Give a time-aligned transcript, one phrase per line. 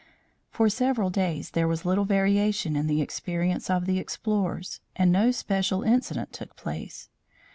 [0.49, 5.29] For several days there was little variation in the experience of the explorers, and no
[5.29, 7.09] special incident took place.